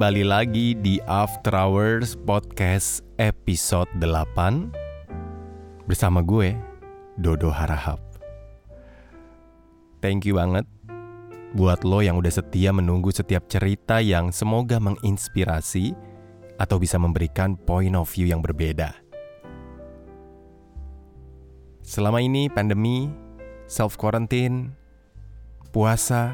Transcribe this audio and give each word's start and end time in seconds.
kembali 0.00 0.24
lagi 0.32 0.72
di 0.80 0.96
After 1.04 1.52
Hours 1.52 2.16
Podcast 2.16 3.04
episode 3.20 3.84
8 4.00 4.72
Bersama 5.84 6.24
gue, 6.24 6.56
Dodo 7.20 7.52
Harahap 7.52 8.00
Thank 10.00 10.24
you 10.24 10.40
banget 10.40 10.64
buat 11.52 11.84
lo 11.84 12.00
yang 12.00 12.16
udah 12.16 12.32
setia 12.32 12.72
menunggu 12.72 13.12
setiap 13.12 13.44
cerita 13.44 14.00
yang 14.00 14.32
semoga 14.32 14.80
menginspirasi 14.80 15.92
atau 16.56 16.80
bisa 16.80 16.96
memberikan 16.96 17.60
point 17.60 17.92
of 17.92 18.08
view 18.08 18.24
yang 18.24 18.40
berbeda. 18.40 18.96
Selama 21.84 22.24
ini 22.24 22.48
pandemi, 22.48 23.12
self 23.68 24.00
quarantine, 24.00 24.72
puasa, 25.76 26.32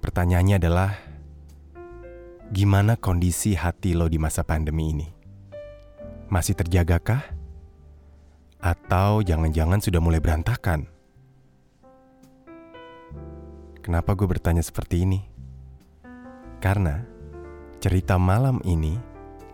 pertanyaannya 0.00 0.56
adalah 0.56 1.12
Gimana 2.54 2.94
kondisi 2.94 3.58
hati 3.58 3.98
lo 3.98 4.06
di 4.06 4.14
masa 4.14 4.46
pandemi 4.46 4.94
ini? 4.94 5.10
Masih 6.30 6.54
terjagakah? 6.54 7.34
Atau 8.62 9.26
jangan-jangan 9.26 9.82
sudah 9.82 9.98
mulai 9.98 10.22
berantakan? 10.22 10.86
Kenapa 13.82 14.14
gue 14.14 14.30
bertanya 14.30 14.62
seperti 14.62 15.02
ini? 15.02 15.26
Karena 16.62 17.02
cerita 17.82 18.22
malam 18.22 18.62
ini 18.62 19.02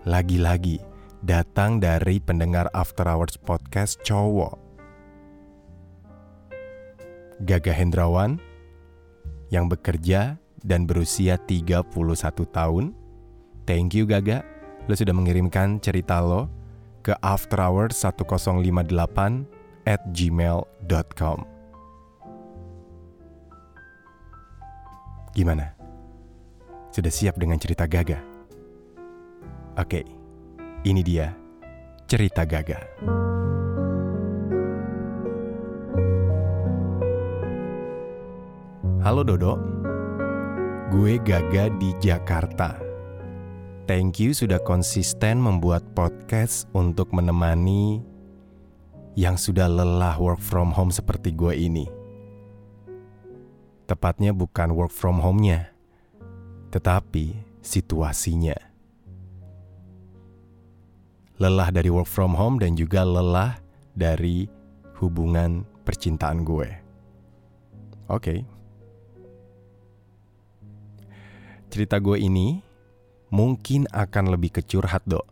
lagi-lagi 0.05 0.85
datang 1.25 1.81
dari 1.81 2.21
pendengar 2.21 2.69
After 2.77 3.09
Hours 3.09 3.41
Podcast 3.41 4.05
cowok. 4.05 4.61
Gagah 7.49 7.81
Hendrawan 7.81 8.37
yang 9.49 9.73
bekerja 9.73 10.37
dan 10.65 10.85
berusia 10.85 11.41
31 11.41 11.89
tahun. 12.53 13.00
Thank 13.71 13.95
you 13.95 14.03
Gaga, 14.03 14.43
lo 14.91 14.99
sudah 14.99 15.15
mengirimkan 15.15 15.79
cerita 15.79 16.19
lo 16.19 16.51
ke 17.07 17.15
afterhours1058 17.23 19.47
at 19.87 20.03
gmail.com. 20.11 21.39
Gimana? 25.39 25.71
Sudah 26.91 27.15
siap 27.15 27.39
dengan 27.39 27.63
cerita 27.63 27.87
Gaga? 27.87 28.19
Oke, 29.79 30.03
ini 30.83 31.07
dia 31.07 31.31
cerita 32.11 32.43
Gaga. 32.43 32.83
Halo 39.07 39.23
Dodo. 39.23 39.55
Gue 40.91 41.23
Gaga 41.23 41.71
di 41.79 41.95
Jakarta. 42.03 42.90
Thank 43.91 44.23
you 44.23 44.31
sudah 44.31 44.63
konsisten 44.63 45.43
membuat 45.43 45.83
podcast 45.99 46.71
untuk 46.71 47.11
menemani 47.11 47.99
yang 49.19 49.35
sudah 49.35 49.67
lelah 49.67 50.15
work 50.15 50.39
from 50.39 50.71
home 50.71 50.95
seperti 50.95 51.35
gue 51.35 51.51
ini. 51.59 51.91
Tepatnya 53.91 54.31
bukan 54.31 54.79
work 54.79 54.95
from 54.95 55.19
home-nya, 55.19 55.75
tetapi 56.71 57.35
situasinya. 57.67 58.55
Lelah 61.43 61.75
dari 61.75 61.91
work 61.91 62.07
from 62.07 62.39
home 62.39 62.63
dan 62.63 62.79
juga 62.79 63.03
lelah 63.03 63.59
dari 63.99 64.47
hubungan 65.03 65.67
percintaan 65.83 66.47
gue. 66.47 66.71
Oke. 68.07 68.23
Okay. 68.23 68.41
cerita 71.71 72.03
gue 72.03 72.19
ini 72.19 72.70
mungkin 73.31 73.87
akan 73.95 74.35
lebih 74.35 74.61
kecurhat 74.61 75.07
dok. 75.07 75.25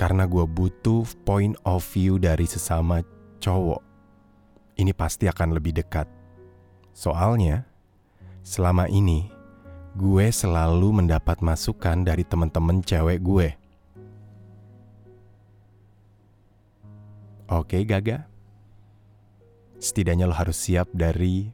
Karena 0.00 0.24
gue 0.24 0.48
butuh 0.48 1.04
point 1.28 1.52
of 1.68 1.84
view 1.92 2.16
dari 2.16 2.48
sesama 2.48 3.04
cowok. 3.44 3.84
Ini 4.80 4.96
pasti 4.96 5.28
akan 5.28 5.52
lebih 5.52 5.76
dekat. 5.76 6.08
Soalnya, 6.96 7.68
selama 8.40 8.88
ini 8.88 9.28
gue 9.92 10.26
selalu 10.32 11.04
mendapat 11.04 11.44
masukan 11.44 12.00
dari 12.00 12.24
temen-temen 12.24 12.80
cewek 12.80 13.20
gue. 13.20 13.48
Oke, 17.52 17.84
Gaga. 17.84 18.24
Setidaknya 19.76 20.24
lo 20.24 20.32
harus 20.32 20.56
siap 20.56 20.88
dari 20.96 21.52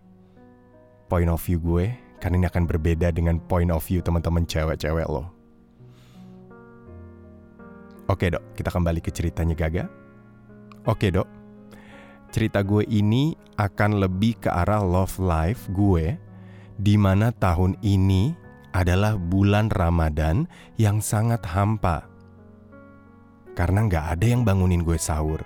point 1.10 1.30
of 1.30 1.42
view 1.42 1.58
gue 1.58 2.05
karena 2.18 2.44
ini 2.44 2.46
akan 2.48 2.64
berbeda 2.64 3.12
dengan 3.12 3.40
point 3.44 3.70
of 3.70 3.84
view 3.84 4.00
teman-teman 4.00 4.48
cewek-cewek 4.48 5.06
lo. 5.08 5.28
Oke 8.06 8.30
dok, 8.30 8.54
kita 8.54 8.70
kembali 8.70 9.02
ke 9.02 9.10
ceritanya 9.10 9.58
Gaga. 9.58 9.90
Oke 10.86 11.10
dok, 11.10 11.26
cerita 12.30 12.62
gue 12.62 12.86
ini 12.86 13.34
akan 13.58 13.98
lebih 13.98 14.38
ke 14.38 14.48
arah 14.52 14.78
love 14.78 15.18
life 15.18 15.66
gue, 15.74 16.14
di 16.78 16.94
mana 16.94 17.34
tahun 17.34 17.74
ini 17.82 18.30
adalah 18.70 19.18
bulan 19.18 19.72
Ramadan 19.72 20.46
yang 20.78 21.02
sangat 21.02 21.42
hampa. 21.50 22.06
Karena 23.56 23.88
nggak 23.88 24.06
ada 24.14 24.26
yang 24.28 24.44
bangunin 24.44 24.84
gue 24.84 25.00
sahur. 25.00 25.40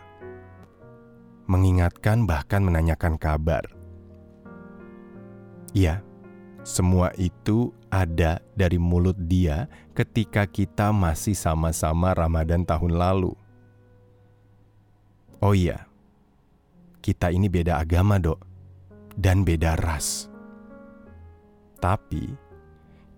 Mengingatkan 1.46 2.26
bahkan 2.26 2.60
menanyakan 2.60 3.16
kabar. 3.16 3.64
Iya, 5.70 6.02
semua 6.70 7.10
itu 7.18 7.74
ada 7.90 8.38
dari 8.54 8.78
mulut 8.78 9.18
dia 9.18 9.66
ketika 9.90 10.46
kita 10.46 10.94
masih 10.94 11.34
sama-sama 11.34 12.14
Ramadan 12.14 12.62
tahun 12.62 12.94
lalu. 12.94 13.34
Oh 15.42 15.50
iya, 15.50 15.90
kita 17.02 17.34
ini 17.34 17.50
beda 17.50 17.82
agama, 17.82 18.22
Dok, 18.22 18.38
dan 19.18 19.42
beda 19.42 19.74
ras. 19.82 20.30
Tapi 21.82 22.30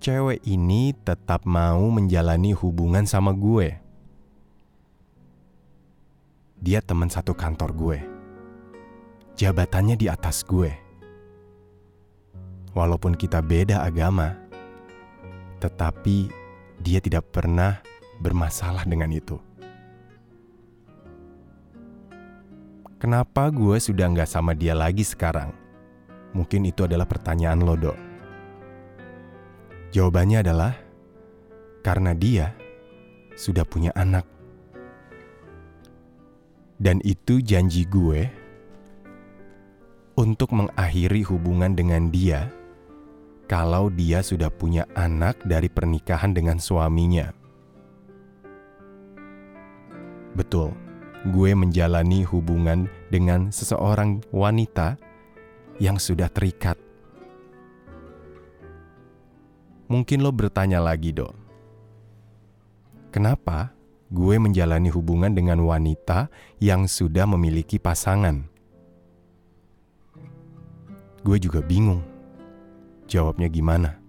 cewek 0.00 0.40
ini 0.48 0.96
tetap 1.04 1.44
mau 1.44 1.92
menjalani 1.92 2.56
hubungan 2.56 3.04
sama 3.04 3.36
gue. 3.36 3.76
Dia 6.62 6.80
teman 6.80 7.12
satu 7.12 7.36
kantor 7.36 7.70
gue. 7.76 7.98
Jabatannya 9.34 9.98
di 9.98 10.06
atas 10.06 10.46
gue 10.46 10.81
walaupun 12.72 13.16
kita 13.16 13.40
beda 13.44 13.84
agama, 13.84 14.36
tetapi 15.60 16.28
dia 16.82 16.98
tidak 16.98 17.30
pernah 17.30 17.78
bermasalah 18.18 18.84
dengan 18.88 19.12
itu. 19.12 19.38
Kenapa 23.02 23.50
gue 23.50 23.82
sudah 23.82 24.06
nggak 24.14 24.30
sama 24.30 24.54
dia 24.54 24.78
lagi 24.78 25.02
sekarang? 25.02 25.50
Mungkin 26.32 26.70
itu 26.70 26.86
adalah 26.86 27.04
pertanyaan 27.04 27.60
lo, 27.60 27.74
dok. 27.74 27.98
Jawabannya 29.90 30.38
adalah 30.40 30.72
karena 31.82 32.14
dia 32.14 32.54
sudah 33.34 33.66
punya 33.66 33.90
anak. 33.98 34.24
Dan 36.78 37.02
itu 37.02 37.42
janji 37.42 37.86
gue 37.86 38.30
untuk 40.14 40.54
mengakhiri 40.54 41.26
hubungan 41.26 41.74
dengan 41.74 42.06
dia 42.10 42.50
kalau 43.52 43.92
dia 43.92 44.24
sudah 44.24 44.48
punya 44.48 44.88
anak 44.96 45.36
dari 45.44 45.68
pernikahan 45.68 46.32
dengan 46.32 46.56
suaminya. 46.56 47.36
Betul, 50.32 50.72
gue 51.28 51.52
menjalani 51.52 52.24
hubungan 52.24 52.88
dengan 53.12 53.52
seseorang 53.52 54.24
wanita 54.32 54.96
yang 55.76 56.00
sudah 56.00 56.32
terikat. 56.32 56.80
Mungkin 59.92 60.24
lo 60.24 60.32
bertanya 60.32 60.80
lagi, 60.80 61.12
Dok. 61.12 61.36
Kenapa 63.12 63.76
gue 64.08 64.40
menjalani 64.40 64.88
hubungan 64.88 65.36
dengan 65.36 65.60
wanita 65.60 66.32
yang 66.56 66.88
sudah 66.88 67.28
memiliki 67.28 67.76
pasangan? 67.76 68.48
Gue 71.20 71.36
juga 71.36 71.60
bingung 71.60 72.11
Jawabnya 73.06 73.48
gimana? 73.52 74.02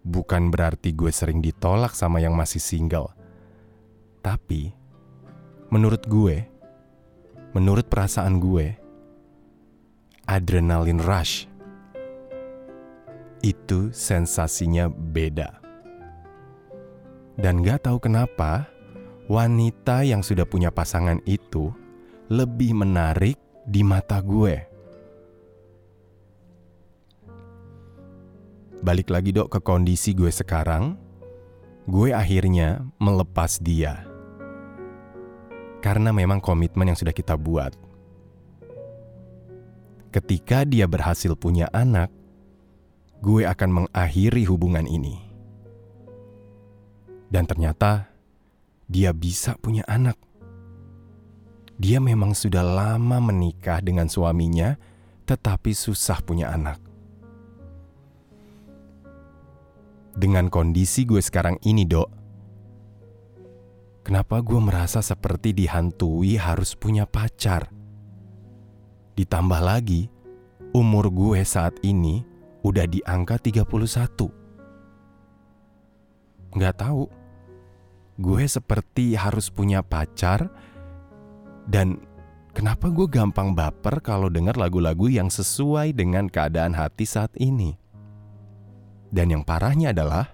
Bukan 0.00 0.48
berarti 0.48 0.96
gue 0.96 1.12
sering 1.12 1.44
ditolak 1.44 1.92
sama 1.92 2.24
yang 2.24 2.32
masih 2.32 2.60
single. 2.60 3.12
Tapi, 4.24 4.72
menurut 5.68 6.04
gue, 6.08 6.44
menurut 7.52 7.88
perasaan 7.88 8.40
gue, 8.40 8.76
adrenalin 10.24 11.02
rush 11.02 11.50
itu 13.42 13.88
sensasinya 13.90 14.86
beda. 14.88 15.58
Dan 17.40 17.64
gak 17.64 17.88
tahu 17.88 17.98
kenapa, 18.04 18.68
wanita 19.26 20.04
yang 20.04 20.20
sudah 20.20 20.44
punya 20.44 20.68
pasangan 20.68 21.18
itu 21.24 21.72
lebih 22.28 22.76
menarik 22.76 23.40
di 23.64 23.80
mata 23.80 24.20
gue. 24.20 24.69
Balik 28.80 29.12
lagi 29.12 29.36
dok 29.36 29.52
ke 29.52 29.60
kondisi 29.60 30.16
gue 30.16 30.32
sekarang, 30.32 30.96
gue 31.84 32.16
akhirnya 32.16 32.80
melepas 32.96 33.60
dia. 33.60 34.08
Karena 35.80 36.12
memang 36.12 36.40
komitmen 36.40 36.92
yang 36.92 36.98
sudah 36.98 37.12
kita 37.12 37.36
buat. 37.36 37.72
Ketika 40.10 40.66
dia 40.66 40.90
berhasil 40.90 41.32
punya 41.38 41.70
anak, 41.70 42.10
gue 43.22 43.46
akan 43.46 43.84
mengakhiri 43.84 44.44
hubungan 44.48 44.84
ini. 44.88 45.16
Dan 47.30 47.46
ternyata 47.46 48.10
dia 48.90 49.14
bisa 49.14 49.54
punya 49.60 49.86
anak. 49.86 50.18
Dia 51.80 52.02
memang 52.02 52.36
sudah 52.36 52.60
lama 52.60 53.22
menikah 53.22 53.80
dengan 53.80 54.10
suaminya, 54.10 54.76
tetapi 55.24 55.72
susah 55.72 56.20
punya 56.20 56.52
anak. 56.52 56.89
Dengan 60.20 60.52
kondisi 60.52 61.08
gue 61.08 61.24
sekarang 61.24 61.56
ini, 61.64 61.88
Dok, 61.88 62.08
kenapa 64.04 64.44
gue 64.44 64.60
merasa 64.60 65.00
seperti 65.00 65.56
dihantui 65.56 66.36
harus 66.36 66.76
punya 66.76 67.08
pacar? 67.08 67.72
Ditambah 69.16 69.64
lagi, 69.64 70.12
umur 70.76 71.08
gue 71.08 71.40
saat 71.40 71.72
ini 71.80 72.20
udah 72.60 72.84
di 72.84 73.00
angka 73.08 73.40
31. 73.40 73.64
Nggak 76.52 76.76
tahu, 76.76 77.08
gue 78.20 78.44
seperti 78.44 79.16
harus 79.16 79.48
punya 79.48 79.80
pacar 79.80 80.52
dan 81.64 81.96
kenapa 82.52 82.92
gue 82.92 83.08
gampang 83.08 83.56
baper 83.56 84.04
kalau 84.04 84.28
dengar 84.28 84.60
lagu-lagu 84.60 85.08
yang 85.08 85.32
sesuai 85.32 85.96
dengan 85.96 86.28
keadaan 86.28 86.76
hati 86.76 87.08
saat 87.08 87.32
ini? 87.40 87.79
Dan 89.10 89.34
yang 89.34 89.42
parahnya 89.42 89.90
adalah 89.90 90.30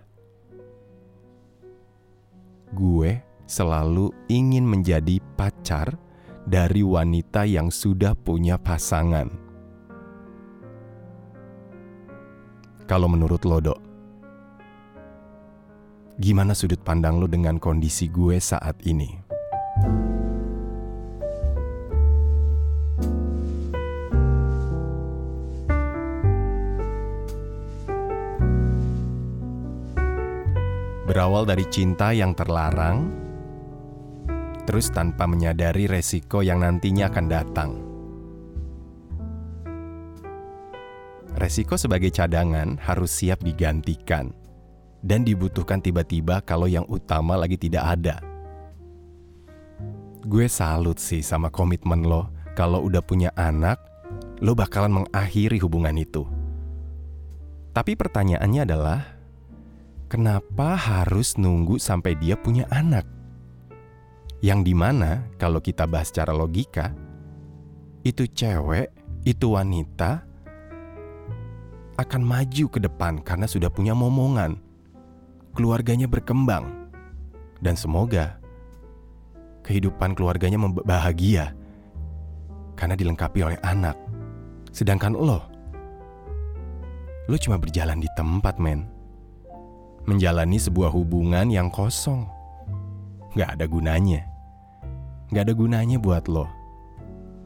gue 2.77 3.25
selalu 3.49 4.13
ingin 4.29 4.69
menjadi 4.69 5.17
pacar 5.39 5.97
dari 6.45 6.85
wanita 6.85 7.49
yang 7.49 7.73
sudah 7.73 8.13
punya 8.13 8.61
pasangan. 8.61 9.33
Kalau 12.87 13.11
menurut 13.11 13.43
lo, 13.43 13.59
Dok, 13.59 13.81
gimana 16.23 16.55
sudut 16.55 16.79
pandang 16.87 17.19
lo 17.19 17.27
dengan 17.27 17.59
kondisi 17.59 18.07
gue 18.07 18.39
saat 18.39 18.79
ini? 18.87 19.11
Berawal 31.07 31.47
dari 31.47 31.63
cinta 31.71 32.11
yang 32.11 32.35
terlarang, 32.35 33.07
terus 34.67 34.91
tanpa 34.91 35.31
menyadari 35.31 35.87
resiko 35.87 36.43
yang 36.43 36.67
nantinya 36.67 37.07
akan 37.07 37.27
datang. 37.31 37.71
Resiko 41.39 41.79
sebagai 41.79 42.11
cadangan 42.11 42.75
harus 42.83 43.13
siap 43.13 43.47
digantikan 43.47 44.35
dan 45.05 45.23
dibutuhkan 45.23 45.79
tiba-tiba 45.79 46.43
kalau 46.43 46.67
yang 46.67 46.83
utama 46.91 47.39
lagi 47.39 47.55
tidak 47.55 47.87
ada. 47.87 48.19
Gue 50.27 50.51
salut 50.51 50.99
sih 50.99 51.23
sama 51.23 51.55
komitmen 51.55 52.03
lo 52.03 52.35
kalau 52.59 52.83
udah 52.83 53.05
punya 53.05 53.31
anak, 53.39 53.79
lo 54.43 54.59
bakalan 54.59 55.05
mengakhiri 55.05 55.63
hubungan 55.63 55.95
itu. 55.95 56.27
Tapi 57.77 57.93
pertanyaannya 57.95 58.63
adalah, 58.65 59.16
kenapa 60.07 60.79
harus 60.79 61.35
nunggu 61.37 61.79
sampai 61.79 62.15
dia 62.19 62.39
punya 62.39 62.67
anak? 62.71 63.07
Yang 64.43 64.73
di 64.73 64.75
mana 64.75 65.27
kalau 65.39 65.59
kita 65.59 65.85
bahas 65.87 66.11
secara 66.11 66.31
logika, 66.31 66.95
itu 68.07 68.27
cewek, 68.31 68.95
itu 69.27 69.47
wanita 69.51 70.23
akan 71.99 72.23
maju 72.23 72.65
ke 72.71 72.79
depan 72.79 73.19
karena 73.25 73.47
sudah 73.51 73.73
punya 73.73 73.97
momongan. 73.97 74.61
Keluarganya 75.57 76.07
berkembang. 76.07 76.87
Dan 77.57 77.73
semoga 77.73 78.37
kehidupan 79.65 80.13
keluarganya 80.13 80.61
bahagia 80.85 81.57
karena 82.77 82.93
dilengkapi 82.93 83.41
oleh 83.41 83.57
anak. 83.65 83.97
Sedangkan 84.77 85.17
lo, 85.17 85.41
lo 87.33 87.37
cuma 87.41 87.57
berjalan 87.57 87.97
di 87.97 88.07
tempat, 88.13 88.61
men 88.61 88.96
menjalani 90.07 90.57
sebuah 90.57 90.95
hubungan 90.95 91.51
yang 91.51 91.69
kosong. 91.69 92.27
Gak 93.35 93.59
ada 93.59 93.67
gunanya. 93.67 94.25
Gak 95.35 95.51
ada 95.51 95.55
gunanya 95.55 95.99
buat 95.99 96.31
lo 96.31 96.47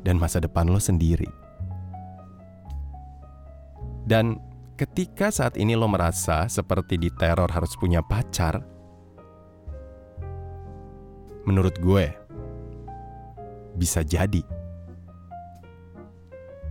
dan 0.04 0.20
masa 0.20 0.40
depan 0.40 0.68
lo 0.68 0.76
sendiri. 0.76 1.28
Dan 4.04 4.40
ketika 4.76 5.32
saat 5.32 5.56
ini 5.56 5.76
lo 5.76 5.88
merasa 5.88 6.48
seperti 6.48 7.00
diteror 7.00 7.48
harus 7.48 7.72
punya 7.76 8.04
pacar, 8.04 8.60
menurut 11.48 11.76
gue 11.80 12.12
bisa 13.80 14.04
jadi 14.04 14.44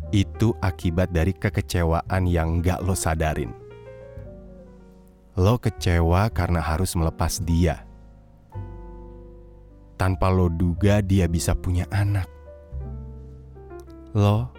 itu 0.10 0.58
akibat 0.62 1.14
dari 1.14 1.34
kekecewaan 1.38 2.26
yang 2.26 2.66
gak 2.66 2.82
lo 2.82 2.98
sadarin. 2.98 3.69
Lo 5.40 5.56
kecewa 5.56 6.28
karena 6.36 6.60
harus 6.60 7.00
melepas 7.00 7.40
dia. 7.40 7.88
Tanpa 9.96 10.28
lo 10.28 10.52
duga 10.52 11.00
dia 11.00 11.32
bisa 11.32 11.56
punya 11.56 11.88
anak. 11.96 12.28
Lo 14.12 14.52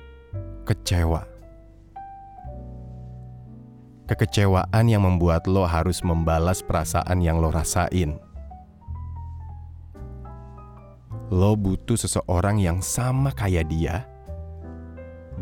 kecewa. 0.65 1.29
Kekecewaan 4.09 4.89
yang 4.89 5.05
membuat 5.05 5.45
lo 5.45 5.69
harus 5.69 6.01
membalas 6.01 6.65
perasaan 6.65 7.21
yang 7.21 7.45
lo 7.45 7.53
rasain. 7.53 8.17
Lo 11.29 11.61
butuh 11.61 12.01
seseorang 12.01 12.57
yang 12.57 12.81
sama 12.81 13.37
kayak 13.37 13.69
dia, 13.69 14.09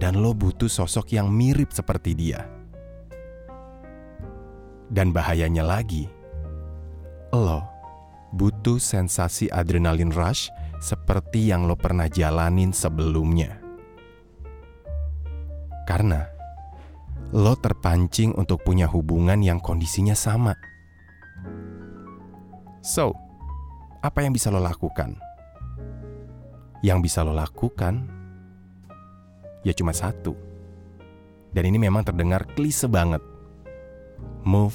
dan 0.02 0.18
lo 0.18 0.34
butuh 0.34 0.66
sosok 0.66 1.14
yang 1.14 1.30
mirip 1.30 1.70
seperti 1.70 2.18
dia. 2.18 2.57
Dan 4.88 5.12
bahayanya 5.12 5.64
lagi, 5.64 6.08
lo 7.32 7.60
butuh 8.32 8.80
sensasi 8.80 9.48
adrenalin 9.52 10.12
rush 10.12 10.48
seperti 10.80 11.52
yang 11.52 11.68
lo 11.68 11.76
pernah 11.76 12.08
jalanin 12.08 12.72
sebelumnya. 12.72 13.60
Karena 15.84 16.24
lo 17.32 17.52
terpancing 17.60 18.32
untuk 18.36 18.64
punya 18.64 18.88
hubungan 18.88 19.40
yang 19.44 19.60
kondisinya 19.60 20.16
sama. 20.16 20.56
So, 22.80 23.12
apa 24.00 24.24
yang 24.24 24.32
bisa 24.32 24.48
lo 24.48 24.60
lakukan? 24.60 25.20
Yang 26.80 26.98
bisa 27.10 27.20
lo 27.20 27.36
lakukan 27.36 28.08
ya 29.66 29.72
cuma 29.76 29.92
satu. 29.92 30.32
Dan 31.52 31.64
ini 31.68 31.80
memang 31.80 32.04
terdengar 32.04 32.44
klise 32.56 32.88
banget 32.88 33.20
move 34.46 34.74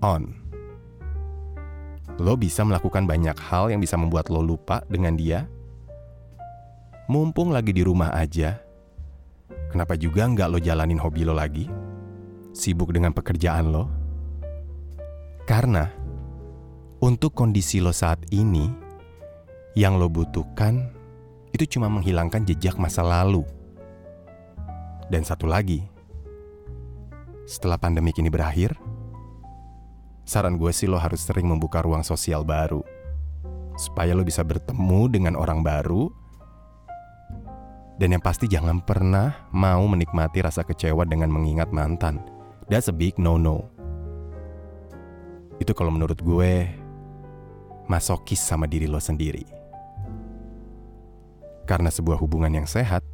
on. 0.00 0.34
Lo 2.20 2.36
bisa 2.36 2.62
melakukan 2.62 3.08
banyak 3.08 3.34
hal 3.38 3.72
yang 3.72 3.80
bisa 3.80 3.96
membuat 3.96 4.28
lo 4.28 4.44
lupa 4.44 4.84
dengan 4.86 5.16
dia. 5.16 5.48
Mumpung 7.08 7.50
lagi 7.50 7.74
di 7.74 7.82
rumah 7.82 8.14
aja, 8.14 8.60
kenapa 9.72 9.98
juga 9.98 10.28
nggak 10.28 10.48
lo 10.48 10.58
jalanin 10.62 11.00
hobi 11.00 11.26
lo 11.26 11.34
lagi? 11.34 11.66
Sibuk 12.52 12.92
dengan 12.92 13.16
pekerjaan 13.16 13.72
lo? 13.72 13.84
Karena 15.48 15.88
untuk 17.02 17.34
kondisi 17.34 17.82
lo 17.82 17.90
saat 17.90 18.22
ini, 18.30 18.70
yang 19.74 19.98
lo 19.98 20.06
butuhkan 20.06 20.94
itu 21.52 21.76
cuma 21.76 21.90
menghilangkan 21.90 22.46
jejak 22.46 22.78
masa 22.78 23.02
lalu. 23.02 23.42
Dan 25.10 25.26
satu 25.26 25.44
lagi, 25.44 25.84
setelah 27.52 27.76
pandemi 27.76 28.16
ini 28.16 28.32
berakhir, 28.32 28.72
saran 30.24 30.56
gue 30.56 30.72
sih 30.72 30.88
lo 30.88 30.96
harus 30.96 31.20
sering 31.20 31.44
membuka 31.44 31.84
ruang 31.84 32.00
sosial 32.00 32.48
baru. 32.48 32.80
Supaya 33.76 34.16
lo 34.16 34.24
bisa 34.24 34.40
bertemu 34.40 35.12
dengan 35.12 35.34
orang 35.36 35.60
baru. 35.60 36.08
Dan 38.00 38.16
yang 38.16 38.24
pasti 38.24 38.48
jangan 38.48 38.80
pernah 38.80 39.52
mau 39.52 39.84
menikmati 39.84 40.40
rasa 40.40 40.64
kecewa 40.64 41.04
dengan 41.04 41.28
mengingat 41.28 41.68
mantan. 41.76 42.24
That's 42.72 42.88
a 42.88 42.94
big 42.96 43.20
no-no. 43.20 43.68
Itu 45.60 45.76
kalau 45.76 45.92
menurut 45.92 46.24
gue, 46.24 46.72
masokis 47.84 48.40
sama 48.40 48.64
diri 48.64 48.88
lo 48.88 48.96
sendiri. 48.96 49.44
Karena 51.68 51.92
sebuah 51.92 52.16
hubungan 52.16 52.64
yang 52.64 52.66
sehat, 52.66 53.04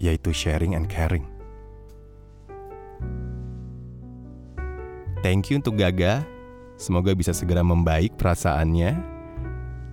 yaitu 0.00 0.32
sharing 0.34 0.74
and 0.74 0.88
caring. 0.88 1.31
Thank 5.22 5.54
you 5.54 5.62
untuk 5.62 5.78
Gaga. 5.78 6.26
Semoga 6.74 7.14
bisa 7.14 7.30
segera 7.30 7.62
membaik 7.62 8.18
perasaannya. 8.18 8.98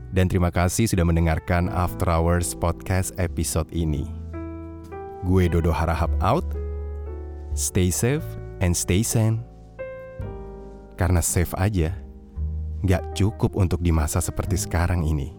Dan 0.09 0.25
terima 0.25 0.49
kasih 0.49 0.89
sudah 0.89 1.05
mendengarkan 1.05 1.69
After 1.69 2.09
Hours 2.09 2.57
Podcast 2.57 3.13
episode 3.21 3.69
ini. 3.69 4.09
Gue 5.21 5.45
Dodo 5.45 5.69
Harahap 5.69 6.09
out. 6.25 6.43
Stay 7.53 7.93
safe 7.93 8.25
and 8.57 8.73
stay 8.73 9.05
sane. 9.05 9.45
Karena 10.97 11.21
safe 11.21 11.53
aja, 11.61 11.93
gak 12.81 13.13
cukup 13.13 13.53
untuk 13.53 13.85
di 13.85 13.93
masa 13.93 14.25
seperti 14.25 14.57
sekarang 14.57 15.05
ini. 15.05 15.38